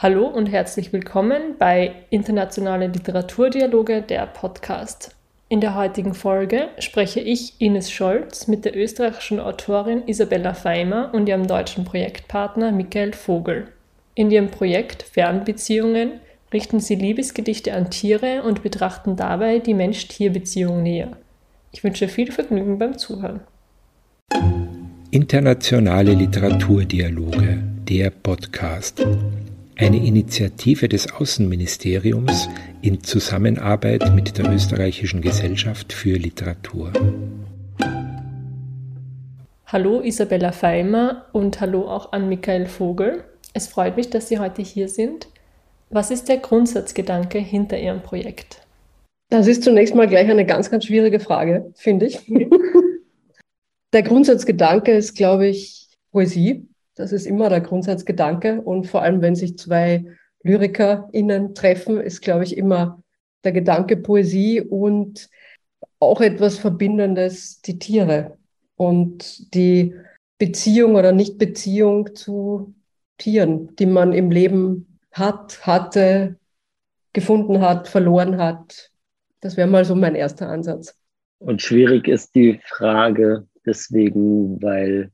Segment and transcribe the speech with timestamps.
[0.00, 5.16] Hallo und herzlich willkommen bei Internationale Literaturdialoge, der Podcast.
[5.48, 11.28] In der heutigen Folge spreche ich, Ines Scholz, mit der österreichischen Autorin Isabella Feimer und
[11.28, 13.72] ihrem deutschen Projektpartner Michael Vogel.
[14.14, 16.20] In ihrem Projekt Fernbeziehungen
[16.52, 21.16] richten sie Liebesgedichte an Tiere und betrachten dabei die Mensch-Tier-Beziehung näher.
[21.72, 23.40] Ich wünsche viel Vergnügen beim Zuhören.
[25.10, 29.04] Internationale Literaturdialoge, der Podcast
[29.78, 32.48] eine Initiative des Außenministeriums
[32.82, 36.92] in Zusammenarbeit mit der Österreichischen Gesellschaft für Literatur.
[39.66, 43.22] Hallo Isabella Feimer und hallo auch an Michael Vogel.
[43.54, 45.28] Es freut mich, dass Sie heute hier sind.
[45.90, 48.66] Was ist der Grundsatzgedanke hinter Ihrem Projekt?
[49.30, 52.18] Das ist zunächst mal gleich eine ganz, ganz schwierige Frage, finde ich.
[53.92, 56.66] der Grundsatzgedanke ist, glaube ich, Poesie.
[56.98, 58.60] Das ist immer der Grundsatzgedanke.
[58.60, 60.04] Und vor allem, wenn sich zwei
[60.42, 63.02] LyrikerInnen treffen, ist, glaube ich, immer
[63.44, 65.28] der Gedanke Poesie und
[66.00, 68.36] auch etwas Verbindendes, die Tiere
[68.76, 69.94] und die
[70.38, 72.74] Beziehung oder Nichtbeziehung zu
[73.16, 76.36] Tieren, die man im Leben hat, hatte,
[77.12, 78.90] gefunden hat, verloren hat.
[79.40, 80.96] Das wäre mal so mein erster Ansatz.
[81.38, 85.12] Und schwierig ist die Frage deswegen, weil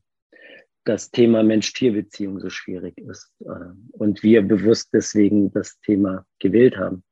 [0.85, 7.03] das Thema Mensch-Tier-Beziehung so schwierig ist äh, und wir bewusst deswegen das Thema gewählt haben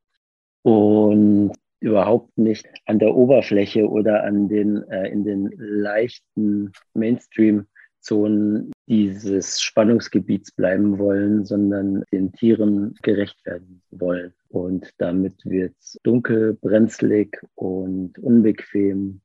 [0.61, 9.61] und überhaupt nicht an der Oberfläche oder an den äh, in den leichten Mainstream-Zonen dieses
[9.61, 14.33] Spannungsgebiets bleiben wollen, sondern den Tieren gerecht werden wollen.
[14.47, 19.21] Und damit wird es dunkel, brenzlig und unbequem.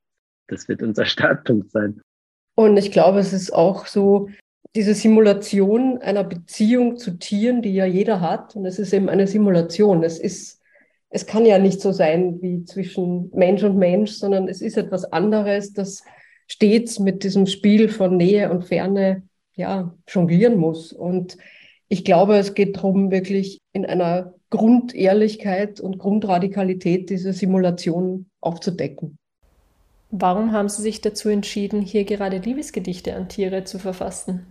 [0.48, 2.00] Das wird unser Startpunkt sein.
[2.58, 4.30] Und ich glaube, es ist auch so
[4.74, 8.56] diese Simulation einer Beziehung zu Tieren, die ja jeder hat.
[8.56, 10.02] Und es ist eben eine Simulation.
[10.02, 10.60] Es ist,
[11.08, 15.04] es kann ja nicht so sein wie zwischen Mensch und Mensch, sondern es ist etwas
[15.04, 16.02] anderes, das
[16.48, 19.22] stets mit diesem Spiel von Nähe und Ferne,
[19.54, 20.92] ja, jonglieren muss.
[20.92, 21.36] Und
[21.86, 29.16] ich glaube, es geht darum, wirklich in einer Grundehrlichkeit und Grundradikalität diese Simulation aufzudecken.
[30.10, 34.46] Warum haben Sie sich dazu entschieden, hier gerade Liebesgedichte an Tiere zu verfassen?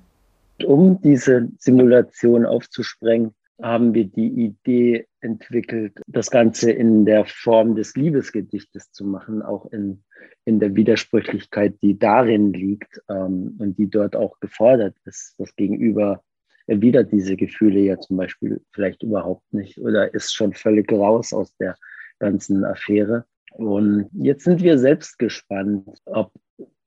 [0.64, 7.96] Um diese Simulation aufzusprengen, haben wir die Idee entwickelt, das Ganze in der Form des
[7.96, 10.04] Liebesgedichtes zu machen, auch in,
[10.46, 15.36] in der Widersprüchlichkeit, die darin liegt ähm, und die dort auch gefordert ist.
[15.40, 16.22] Das Gegenüber
[16.68, 21.56] erwidert diese Gefühle ja zum Beispiel vielleicht überhaupt nicht oder ist schon völlig raus aus
[21.58, 21.76] der
[22.20, 23.26] ganzen Affäre.
[23.58, 26.32] Und jetzt sind wir selbst gespannt, ob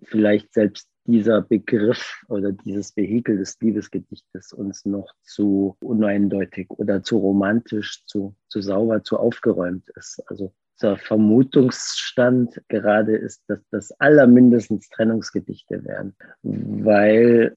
[0.05, 7.19] vielleicht selbst dieser Begriff oder dieses Vehikel des Liebesgedichtes uns noch zu uneindeutig oder zu
[7.19, 10.23] romantisch, zu, zu sauber, zu aufgeräumt ist.
[10.27, 17.57] Also unser Vermutungsstand gerade ist, dass das allermindestens Trennungsgedichte werden, weil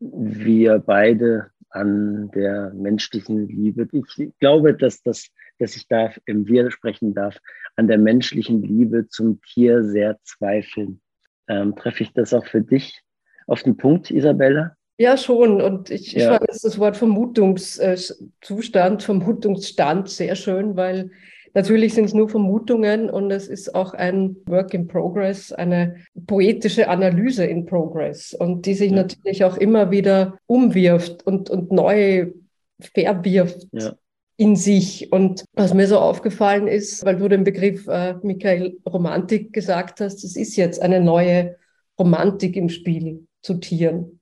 [0.00, 3.88] wir beide an der menschlichen Liebe.
[3.92, 7.38] Ich glaube, dass, das, dass ich da im Wir sprechen darf,
[7.76, 11.00] an der menschlichen Liebe zum Tier sehr zweifeln.
[11.48, 13.00] Ähm, treffe ich das auch für dich
[13.46, 14.76] auf den Punkt, Isabella?
[14.98, 15.62] Ja, schon.
[15.62, 16.20] Und ich, ja.
[16.20, 21.10] ich fand das Wort Vermutungszustand, Vermutungsstand sehr schön, weil
[21.54, 26.88] Natürlich sind es nur Vermutungen und es ist auch ein Work in Progress, eine poetische
[26.88, 28.96] Analyse in Progress und die sich ja.
[28.96, 32.32] natürlich auch immer wieder umwirft und, und neu
[32.80, 33.66] verwirft.
[33.72, 33.94] Ja.
[34.36, 35.10] in sich.
[35.10, 40.22] Und was mir so aufgefallen ist, weil du den Begriff äh, Michael Romantik gesagt hast,
[40.22, 41.56] es ist jetzt eine neue
[41.98, 44.20] Romantik im Spiel zu Tieren.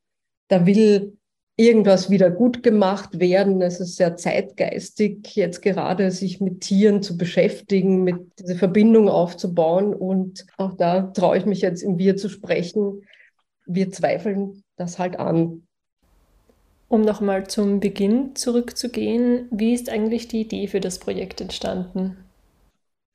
[0.48, 1.15] Da will
[1.56, 3.62] irgendwas wieder gut gemacht werden.
[3.62, 9.94] Es ist sehr zeitgeistig, jetzt gerade sich mit Tieren zu beschäftigen, mit diese Verbindung aufzubauen.
[9.94, 13.02] Und auch da traue ich mich jetzt im Wir zu sprechen.
[13.64, 15.66] Wir zweifeln das halt an.
[16.88, 22.16] Um nochmal zum Beginn zurückzugehen, wie ist eigentlich die Idee für das Projekt entstanden?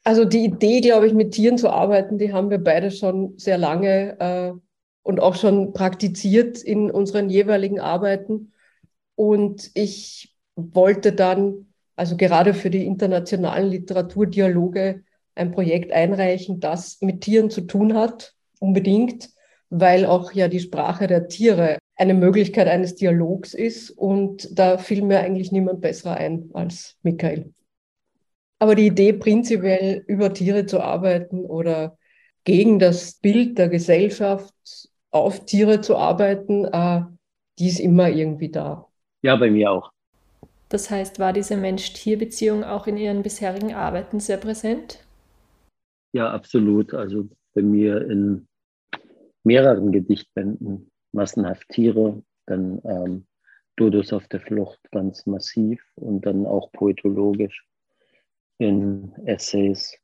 [0.04, 3.60] Also die Idee, glaube ich, mit Tieren zu arbeiten, die haben wir beide schon sehr
[3.60, 4.52] lange äh,
[5.04, 8.54] und auch schon praktiziert in unseren jeweiligen Arbeiten.
[9.16, 15.04] Und ich wollte dann, also gerade für die internationalen Literaturdialoge,
[15.36, 19.30] ein Projekt einreichen, das mit Tieren zu tun hat, unbedingt,
[19.70, 23.92] weil auch ja die Sprache der Tiere eine Möglichkeit eines Dialogs ist.
[23.92, 27.54] Und da fiel mir eigentlich niemand besser ein als Michael.
[28.60, 31.98] Aber die Idee, prinzipiell über Tiere zu arbeiten oder
[32.44, 34.54] gegen das Bild der Gesellschaft
[35.12, 37.04] auf Tiere zu arbeiten, äh,
[37.60, 38.88] die ist immer irgendwie da.
[39.22, 39.92] Ja, bei mir auch.
[40.70, 45.06] Das heißt, war diese Mensch-Tier-Beziehung auch in Ihren bisherigen Arbeiten sehr präsent?
[46.14, 46.94] Ja, absolut.
[46.94, 48.48] Also bei mir in
[49.44, 53.26] mehreren Gedichtbänden, massenhaft Tiere, dann ähm,
[53.76, 57.66] Dodos auf der Flucht ganz massiv und dann auch poetologisch
[58.58, 59.98] in Essays,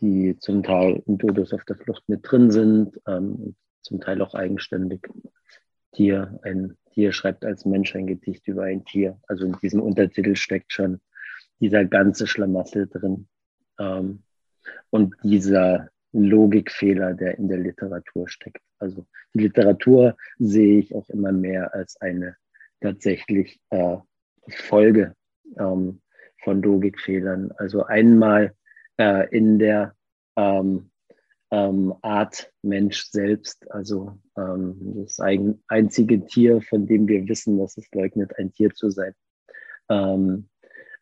[0.00, 4.34] die zum Teil in Dodos auf der Flucht mit drin sind, ähm, zum Teil auch
[4.34, 5.06] eigenständig.
[5.92, 9.18] Tier, ein Tier schreibt als Mensch ein Gedicht über ein Tier.
[9.26, 11.00] Also in diesem Untertitel steckt schon
[11.60, 13.28] dieser ganze Schlamassel drin.
[13.78, 14.22] Ähm,
[14.90, 18.62] und dieser Logikfehler, der in der Literatur steckt.
[18.78, 22.36] Also die Literatur sehe ich auch immer mehr als eine
[22.80, 23.96] tatsächlich äh,
[24.48, 25.14] Folge
[25.56, 26.00] ähm,
[26.42, 27.52] von Logikfehlern.
[27.52, 28.54] Also einmal
[28.98, 29.94] äh, in der
[30.36, 30.89] ähm,
[31.50, 37.76] ähm, Art Mensch selbst, also ähm, das ein, einzige Tier, von dem wir wissen, dass
[37.76, 39.14] es leugnet, ein Tier zu sein.
[39.88, 40.48] Ähm,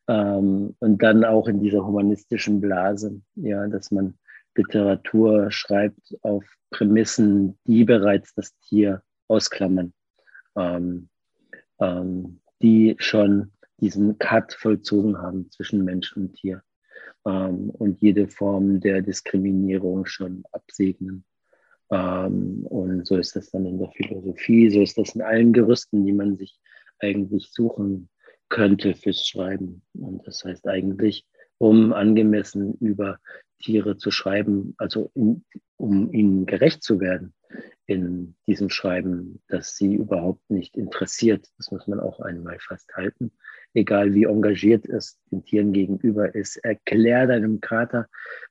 [0.08, 4.18] ähm, und dann auch in dieser humanistischen Blase, ja, dass man
[4.56, 9.92] Literatur schreibt auf Prämissen, die bereits das Tier ausklammern,
[10.56, 11.08] ähm,
[11.78, 16.62] ähm, die schon diesen Cut vollzogen haben zwischen Mensch und Tier
[17.28, 21.24] ähm, und jede Form der Diskriminierung schon absegnen.
[21.90, 26.06] Ähm, und so ist das dann in der Philosophie, so ist das in allen Gerüsten,
[26.06, 26.58] die man sich
[27.00, 28.08] eigentlich suchen
[28.48, 29.82] könnte fürs Schreiben.
[29.94, 31.26] Und das heißt eigentlich,
[31.58, 33.18] um angemessen über
[33.58, 35.44] Tiere zu schreiben, also in,
[35.76, 37.34] um ihnen gerecht zu werden
[37.88, 41.46] in diesem Schreiben, dass sie überhaupt nicht interessiert.
[41.56, 43.32] Das muss man auch einmal festhalten.
[43.72, 48.06] Egal wie engagiert es den Tieren gegenüber ist, erklär deinem Kater,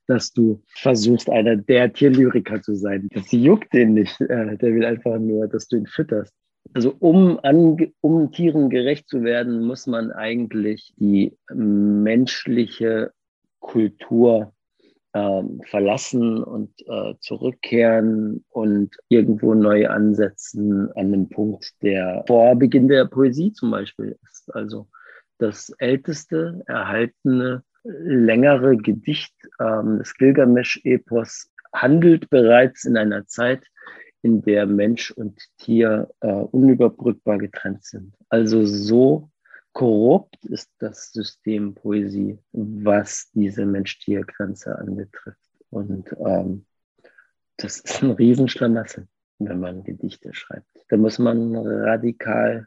[0.08, 3.10] dass du versuchst, einer der Tierlyriker zu sein.
[3.14, 4.20] Das juckt den nicht.
[4.22, 6.34] Äh, der will einfach nur, dass du ihn fütterst.
[6.74, 13.12] Also um, an, um Tieren gerecht zu werden, muss man eigentlich die menschliche
[13.60, 14.54] Kultur
[15.18, 22.88] äh, verlassen und äh, zurückkehren und irgendwo neu ansetzen an dem Punkt, der vor Beginn
[22.88, 24.54] der Poesie zum Beispiel ist.
[24.54, 24.88] Also
[25.40, 33.64] das älteste erhaltene längere Gedicht ähm, des Gilgamesch-Epos handelt bereits in einer Zeit,
[34.24, 38.14] in der Mensch und Tier äh, unüberbrückbar getrennt sind.
[38.30, 39.30] Also so
[39.78, 45.38] korrupt ist das System Poesie, was diese Mensch-Tier-Grenze anbetrifft.
[45.70, 46.66] Und ähm,
[47.58, 49.08] das ist ein Riesenschlamassel,
[49.38, 50.68] wenn man Gedichte schreibt.
[50.90, 52.66] Da muss man radikal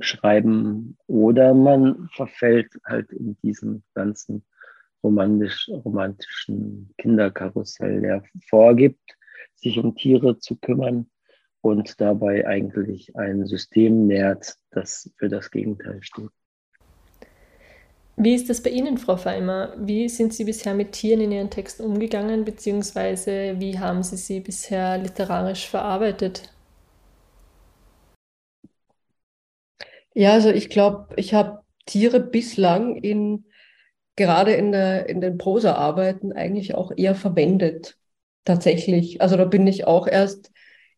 [0.00, 4.42] schreiben oder man verfällt halt in diesem ganzen
[5.02, 9.14] romantisch, romantischen Kinderkarussell, der vorgibt,
[9.56, 11.10] sich um Tiere zu kümmern
[11.60, 16.30] und dabei eigentlich ein System nährt, das für das Gegenteil steht.
[18.18, 19.74] Wie ist das bei Ihnen, Frau Feimer?
[19.78, 24.40] Wie sind Sie bisher mit Tieren in Ihren Texten umgegangen, beziehungsweise wie haben Sie sie
[24.40, 26.50] bisher literarisch verarbeitet?
[30.14, 33.44] Ja, also ich glaube, ich habe Tiere bislang in
[34.16, 37.98] gerade in, der, in den Prosa-Arbeiten eigentlich auch eher verwendet
[38.44, 39.20] tatsächlich.
[39.20, 40.52] Also da bin ich auch erst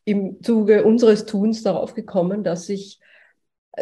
[0.05, 2.99] im Zuge unseres Tuns darauf gekommen, dass ich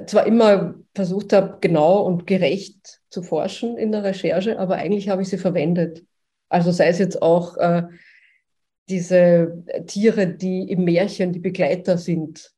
[0.06, 5.22] zwar immer versucht habe, genau und gerecht zu forschen in der Recherche, aber eigentlich habe
[5.22, 6.04] ich sie verwendet.
[6.50, 7.84] Also sei es jetzt auch äh,
[8.90, 12.54] diese Tiere, die im Märchen die Begleiter sind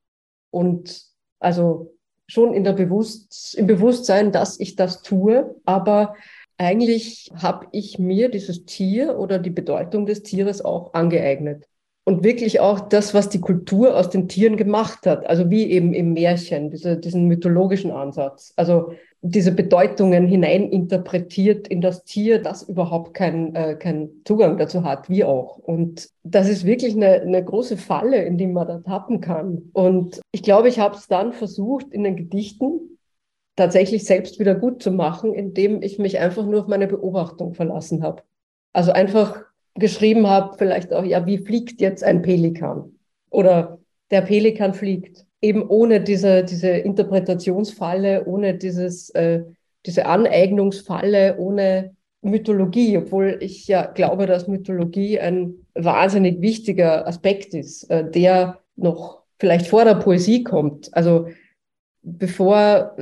[0.52, 1.04] und
[1.40, 1.96] also
[2.28, 6.16] schon in der Bewusst im Bewusstsein, dass ich das tue, aber
[6.58, 11.66] eigentlich habe ich mir dieses Tier oder die Bedeutung des Tieres auch angeeignet.
[12.06, 15.28] Und wirklich auch das, was die Kultur aus den Tieren gemacht hat.
[15.28, 18.54] Also wie eben im Märchen, diese, diesen mythologischen Ansatz.
[18.56, 25.10] Also diese Bedeutungen hineininterpretiert in das Tier, das überhaupt keinen äh, kein Zugang dazu hat,
[25.10, 25.58] wie auch.
[25.58, 29.70] Und das ist wirklich eine, eine große Falle, in die man da tappen kann.
[29.74, 32.98] Und ich glaube, ich habe es dann versucht, in den Gedichten
[33.58, 38.04] tatsächlich selbst wieder gut zu machen, indem ich mich einfach nur auf meine Beobachtung verlassen
[38.04, 38.24] habe.
[38.72, 39.44] Also einfach
[39.80, 42.94] geschrieben habe, vielleicht auch, ja, wie fliegt jetzt ein Pelikan?
[43.30, 43.80] Oder
[44.12, 45.26] der Pelikan fliegt.
[45.42, 49.44] Eben ohne diese, diese Interpretationsfalle, ohne dieses, äh,
[49.86, 57.90] diese Aneignungsfalle, ohne Mythologie, obwohl ich ja glaube, dass Mythologie ein wahnsinnig wichtiger Aspekt ist,
[57.90, 60.94] äh, der noch vielleicht vor der Poesie kommt.
[60.94, 61.28] Also
[62.02, 62.96] bevor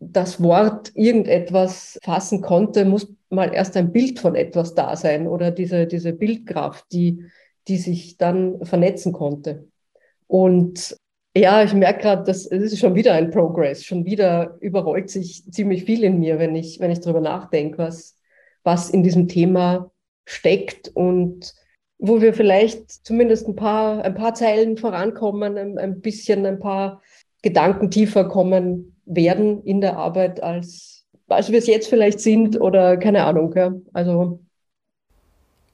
[0.00, 5.50] das Wort irgendetwas fassen konnte, muss mal erst ein Bild von etwas da sein oder
[5.50, 7.24] diese, diese Bildkraft, die,
[7.68, 9.68] die sich dann vernetzen konnte.
[10.26, 10.96] Und
[11.36, 13.84] Ja, ich merke gerade, das, ist schon wieder ein Progress.
[13.84, 18.16] Schon wieder überrollt sich ziemlich viel in mir, wenn ich, wenn ich darüber nachdenke, was,
[18.62, 19.90] was in diesem Thema
[20.26, 21.52] steckt und
[21.98, 27.02] wo wir vielleicht zumindest ein paar, ein paar Zeilen vorankommen, ein, ein bisschen, ein paar
[27.42, 30.93] Gedanken tiefer kommen werden in der Arbeit, als,
[31.28, 33.52] als wir es jetzt vielleicht sind oder keine Ahnung.
[33.54, 33.74] Ja.
[33.92, 34.40] Also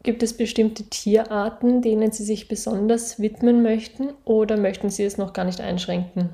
[0.03, 5.35] Gibt es bestimmte Tierarten, denen Sie sich besonders widmen möchten oder möchten Sie es noch
[5.35, 6.31] gar nicht einschränken?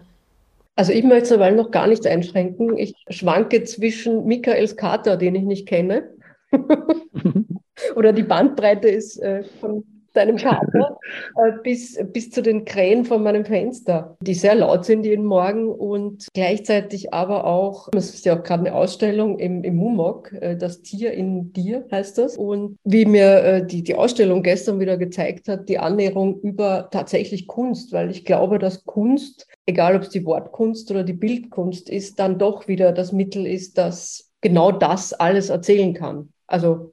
[0.76, 2.76] Also ich möchte es aber noch gar nicht einschränken.
[2.76, 6.10] Ich schwanke zwischen Michaels Kater, den ich nicht kenne,
[7.96, 9.84] oder die Bandbreite ist äh, von
[10.16, 10.98] deinem Kater
[11.36, 15.68] äh, bis, bis zu den Krähen von meinem Fenster, die sehr laut sind jeden Morgen
[15.68, 20.56] und gleichzeitig aber auch, es ist ja auch gerade eine Ausstellung im, im MUMOC, äh,
[20.56, 22.36] das Tier in dir heißt das.
[22.36, 27.46] Und wie mir äh, die, die Ausstellung gestern wieder gezeigt hat, die Annäherung über tatsächlich
[27.46, 32.18] Kunst, weil ich glaube, dass Kunst, egal ob es die Wortkunst oder die Bildkunst ist,
[32.18, 36.32] dann doch wieder das Mittel ist, das genau das alles erzählen kann.
[36.46, 36.92] Also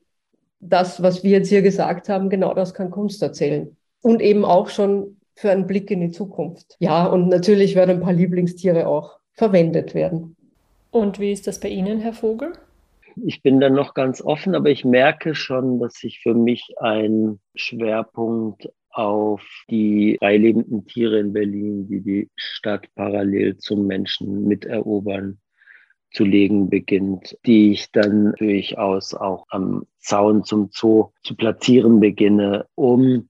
[0.70, 3.76] das, was wir jetzt hier gesagt haben, genau das kann Kunst erzählen.
[4.02, 6.76] Und eben auch schon für einen Blick in die Zukunft.
[6.80, 10.36] Ja, und natürlich werden ein paar Lieblingstiere auch verwendet werden.
[10.92, 12.54] Und wie ist das bei Ihnen, Herr Vogel?
[13.16, 17.40] Ich bin da noch ganz offen, aber ich merke schon, dass sich für mich ein
[17.56, 25.40] Schwerpunkt auf die freilebenden Tiere in Berlin, die die Stadt parallel zum Menschen miterobern,
[26.14, 32.68] zu legen beginnt, die ich dann durchaus auch am Zaun zum Zoo zu platzieren beginne,
[32.76, 33.30] um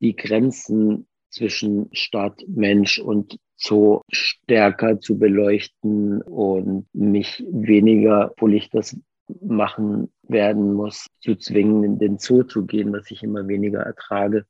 [0.00, 8.70] die Grenzen zwischen Stadt, Mensch und Zoo stärker zu beleuchten und mich weniger, obwohl ich
[8.70, 8.96] das
[9.40, 14.46] machen werden muss, zu zwingen, in den Zoo zu gehen, was ich immer weniger ertrage,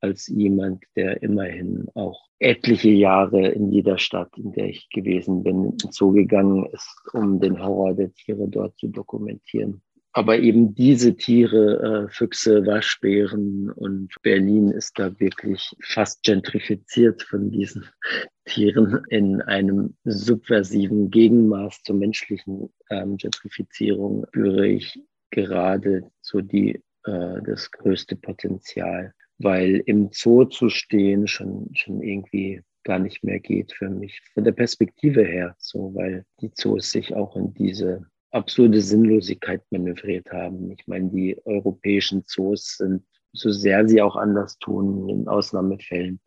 [0.00, 5.76] als jemand, der immerhin auch etliche Jahre in jeder Stadt, in der ich gewesen bin,
[5.90, 9.82] zugegangen ist, um den Horror der Tiere dort zu dokumentieren.
[10.16, 17.50] Aber eben diese Tiere, äh, Füchse, Waschbären und Berlin ist da wirklich fast gentrifiziert von
[17.50, 17.84] diesen
[18.46, 24.98] Tieren in einem subversiven Gegenmaß zur menschlichen ähm, Gentrifizierung spüre ich
[25.30, 32.62] gerade so die, äh, das größte Potenzial weil im Zoo zu stehen schon, schon irgendwie
[32.84, 37.14] gar nicht mehr geht für mich, von der Perspektive her, so, weil die Zoos sich
[37.14, 40.70] auch in diese absurde Sinnlosigkeit manövriert haben.
[40.70, 43.02] Ich meine, die europäischen Zoos sind,
[43.32, 46.20] so sehr sie auch anders tun, in Ausnahmefällen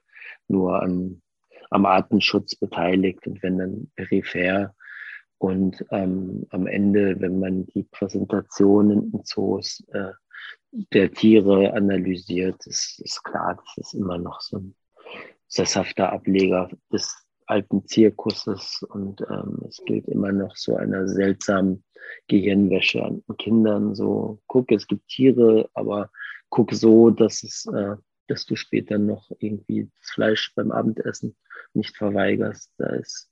[0.47, 1.21] nur an,
[1.69, 4.75] am Artenschutz beteiligt und wenn dann peripher.
[5.37, 10.11] Und ähm, am Ende, wenn man die Präsentationen in Zoos äh,
[10.71, 14.75] der Tiere analysiert, ist, ist klar, das ist immer noch so ein
[15.47, 21.83] sesshafter Ableger des alten Zirkuses und ähm, es gilt immer noch so einer seltsamen
[22.27, 23.95] Gehirnwäsche an Kindern.
[23.95, 26.11] So, guck, es gibt Tiere, aber
[26.49, 27.95] guck so, dass es, äh,
[28.27, 31.35] dass du später noch irgendwie das Fleisch beim Abendessen
[31.73, 32.71] nicht verweigerst.
[32.77, 33.31] Da ist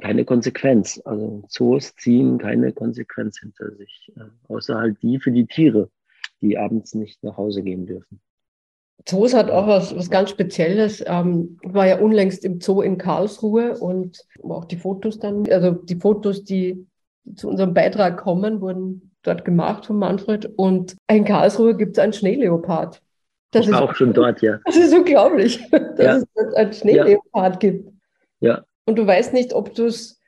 [0.00, 1.00] keine Konsequenz.
[1.04, 5.90] Also Zoos ziehen keine Konsequenz hinter sich, äh, außer halt die für die Tiere
[6.40, 8.20] die abends nicht nach Hause gehen dürfen.
[9.04, 11.02] Zoos hat auch was, was ganz Spezielles.
[11.06, 15.72] Ähm, ich war ja unlängst im Zoo in Karlsruhe und auch die Fotos dann, also
[15.72, 16.86] die Fotos, die
[17.36, 20.46] zu unserem Beitrag kommen, wurden dort gemacht von Manfred.
[20.56, 23.00] Und in Karlsruhe gibt es einen Schneeleopard.
[23.52, 24.58] Das ich war ist, auch schon dort, ja.
[24.64, 26.16] Das ist unglaublich, dass ja.
[26.16, 27.70] es einen Schneeleopard ja.
[27.70, 27.92] gibt.
[28.40, 28.64] Ja.
[28.84, 30.20] Und du weißt nicht, ob du es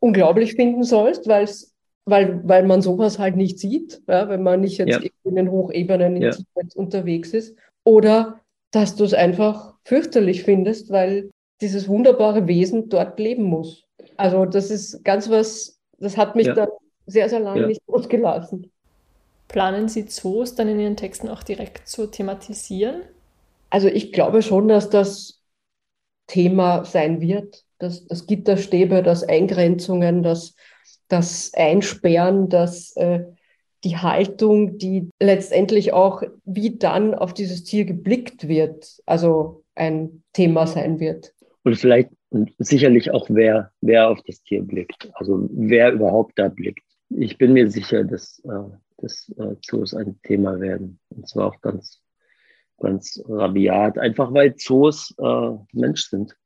[0.00, 1.75] unglaublich finden sollst, weil es
[2.06, 5.10] weil, weil man sowas halt nicht sieht, ja, wenn man nicht jetzt ja.
[5.24, 6.32] in den Hochebenen in ja.
[6.76, 7.56] unterwegs ist.
[7.84, 13.84] Oder dass du es einfach fürchterlich findest, weil dieses wunderbare Wesen dort leben muss.
[14.16, 16.54] Also das ist ganz was, das hat mich ja.
[16.54, 16.68] dann
[17.06, 18.70] sehr, sehr lange nicht losgelassen.
[19.48, 23.02] Planen Sie Zoos dann in Ihren Texten auch direkt zu thematisieren?
[23.70, 25.42] Also ich glaube schon, dass das
[26.26, 30.54] Thema sein wird, dass das Gitterstäbe, dass Eingrenzungen, dass
[31.08, 33.24] das Einsperren, das äh,
[33.84, 40.66] die Haltung, die letztendlich auch, wie dann auf dieses Tier geblickt wird, also ein Thema
[40.66, 41.32] sein wird.
[41.62, 46.48] Und vielleicht und sicherlich auch, wer, wer auf das Tier blickt, also wer überhaupt da
[46.48, 46.82] blickt.
[47.10, 50.98] Ich bin mir sicher, dass, äh, dass äh, Zoos ein Thema werden.
[51.10, 52.02] Und zwar auch ganz,
[52.78, 56.36] ganz rabiat, einfach weil Zoos äh, Mensch sind.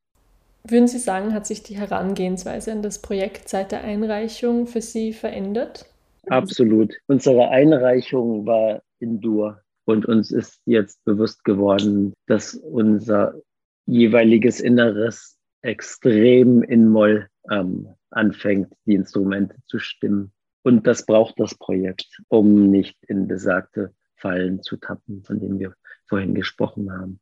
[0.64, 5.12] Würden Sie sagen, hat sich die Herangehensweise an das Projekt seit der Einreichung für Sie
[5.12, 5.86] verändert?
[6.26, 6.94] Absolut.
[7.06, 13.34] Unsere Einreichung war in Dur und uns ist jetzt bewusst geworden, dass unser
[13.86, 20.32] jeweiliges Inneres extrem in Moll ähm, anfängt, die Instrumente zu stimmen.
[20.62, 25.74] Und das braucht das Projekt, um nicht in besagte Fallen zu tappen, von denen wir
[26.06, 27.20] vorhin gesprochen haben.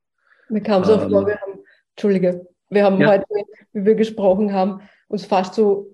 [0.48, 3.08] Mir kam so ähm, vor, wir haben, Entschuldige, wir haben ja.
[3.12, 3.24] heute,
[3.72, 5.90] wie wir gesprochen haben, uns fast so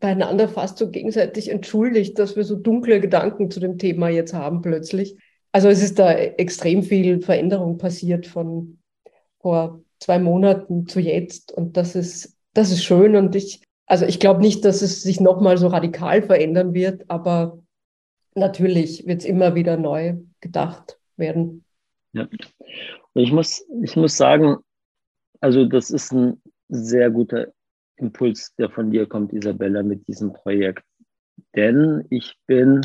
[0.00, 4.62] beieinander fast so gegenseitig entschuldigt, dass wir so dunkle Gedanken zu dem Thema jetzt haben
[4.62, 5.16] plötzlich.
[5.52, 8.78] Also es ist da extrem viel Veränderung passiert von
[9.40, 14.20] vor zwei Monaten zu jetzt und das ist, das ist schön und ich, also ich
[14.20, 17.58] glaube nicht, dass es sich nochmal so radikal verändern wird, aber
[18.34, 21.64] natürlich wird es immer wieder neu gedacht werden.
[22.12, 22.28] Ja.
[23.14, 24.58] Und ich muss, ich muss sagen,
[25.40, 27.48] also das ist ein sehr guter
[27.96, 30.84] Impuls, der von dir kommt, Isabella, mit diesem Projekt.
[31.54, 32.82] Denn ich bin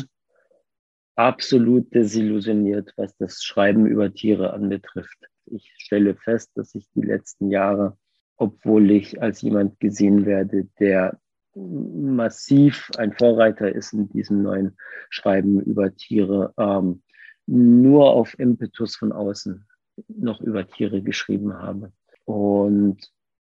[1.16, 5.18] absolut desillusioniert, was das Schreiben über Tiere anbetrifft.
[5.46, 7.96] Ich stelle fest, dass ich die letzten Jahre,
[8.36, 11.20] obwohl ich als jemand gesehen werde, der
[11.54, 14.76] massiv ein Vorreiter ist in diesem neuen
[15.10, 17.02] Schreiben über Tiere, ähm,
[17.46, 19.64] nur auf Impetus von außen
[20.08, 21.92] noch über Tiere geschrieben habe.
[22.24, 22.98] Und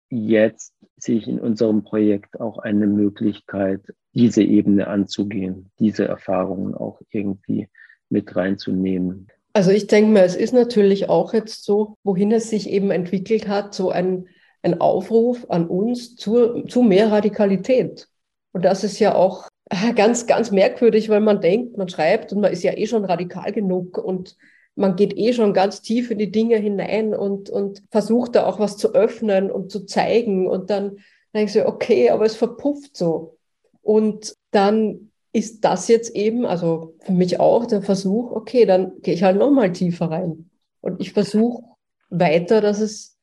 [0.10, 3.82] jetzt sehe ich in unserem Projekt auch eine Möglichkeit,
[4.14, 7.68] diese Ebene anzugehen, diese Erfahrungen auch irgendwie
[8.10, 9.28] mit reinzunehmen.
[9.54, 13.48] Also ich denke mir, es ist natürlich auch jetzt so, wohin es sich eben entwickelt
[13.48, 14.28] hat, so ein,
[14.62, 18.08] ein Aufruf an uns zu, zu mehr Radikalität.
[18.54, 19.48] Und das ist ja auch
[19.96, 23.52] ganz, ganz merkwürdig, weil man denkt, man schreibt und man ist ja eh schon radikal
[23.52, 24.36] genug und
[24.78, 28.60] man geht eh schon ganz tief in die Dinge hinein und, und versucht da auch
[28.60, 30.48] was zu öffnen und zu zeigen.
[30.48, 30.98] Und dann
[31.34, 33.38] denke ich so, okay, aber es verpufft so.
[33.82, 39.16] Und dann ist das jetzt eben, also für mich auch der Versuch, okay, dann gehe
[39.16, 40.50] ich halt nochmal tiefer rein.
[40.82, 41.64] Und ich versuche
[42.10, 43.18] weiter, dass es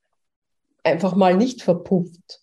[0.83, 2.41] einfach mal nicht verpufft.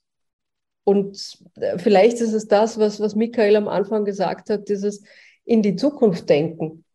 [0.85, 5.03] Und äh, vielleicht ist es das, was, was Michael am Anfang gesagt hat, dieses
[5.43, 6.85] in die Zukunft denken.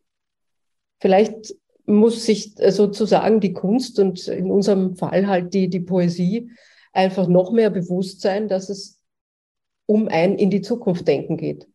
[0.99, 1.55] Vielleicht
[1.87, 6.51] muss sich äh, sozusagen die Kunst und in unserem Fall halt die, die Poesie
[6.93, 8.99] einfach noch mehr bewusst sein, dass es
[9.85, 11.67] um ein in die Zukunft denken geht.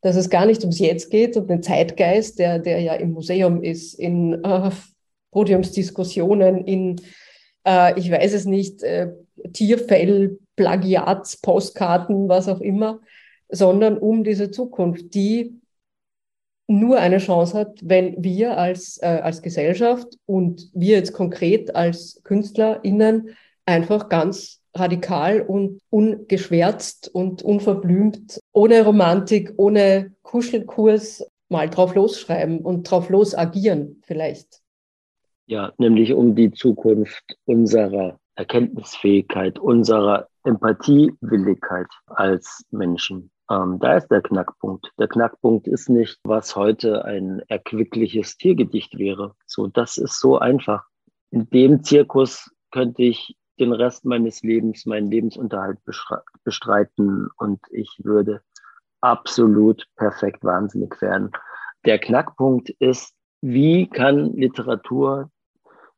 [0.00, 3.62] Dass es gar nicht ums Jetzt geht, um den Zeitgeist, der, der ja im Museum
[3.62, 4.70] ist, in äh,
[5.32, 7.00] Podiumsdiskussionen, in,
[7.66, 9.12] äh, ich weiß es nicht, äh,
[9.52, 13.00] Tierfell, Plagiats, Postkarten, was auch immer,
[13.48, 15.60] sondern um diese Zukunft, die
[16.66, 22.20] nur eine Chance hat, wenn wir als, äh, als Gesellschaft und wir jetzt konkret als
[22.24, 23.30] KünstlerInnen
[23.66, 32.90] einfach ganz radikal und ungeschwärzt und unverblümt, ohne Romantik, ohne Kuschelkurs mal drauf losschreiben und
[32.90, 34.60] drauf los agieren vielleicht.
[35.46, 43.30] Ja, nämlich um die Zukunft unserer Erkenntnisfähigkeit, unserer Empathiewilligkeit als Menschen.
[43.50, 44.90] Ähm, da ist der Knackpunkt.
[44.98, 49.34] Der Knackpunkt ist nicht, was heute ein erquickliches Tiergedicht wäre.
[49.46, 50.84] So, das ist so einfach.
[51.30, 55.78] In dem Zirkus könnte ich den Rest meines Lebens, meinen Lebensunterhalt
[56.42, 58.42] bestreiten und ich würde
[59.00, 61.30] absolut perfekt wahnsinnig werden.
[61.84, 65.30] Der Knackpunkt ist, wie kann Literatur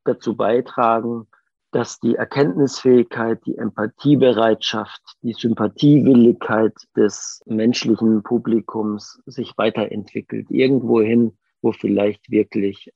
[0.04, 1.28] dazu beitragen,
[1.76, 10.50] dass die Erkenntnisfähigkeit, die Empathiebereitschaft, die Sympathiewilligkeit des menschlichen Publikums sich weiterentwickelt.
[10.50, 12.90] Irgendwohin, wo vielleicht wirklich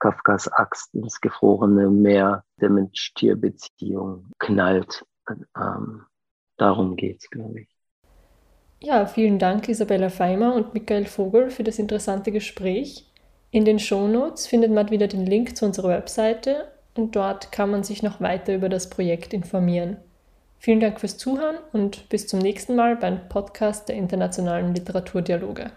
[0.00, 5.06] Kafkas Axt ins gefrorene Meer der Mensch-Tier-Beziehung knallt.
[5.56, 6.02] Ähm,
[6.58, 7.68] darum geht es, glaube ich.
[8.82, 13.10] Ja, vielen Dank Isabella Feimer und Michael Vogel für das interessante Gespräch.
[13.50, 17.82] In den Shownotes findet man wieder den Link zu unserer Webseite und dort kann man
[17.82, 19.96] sich noch weiter über das Projekt informieren.
[20.58, 25.70] Vielen Dank fürs Zuhören und bis zum nächsten Mal beim Podcast der Internationalen Literaturdialoge.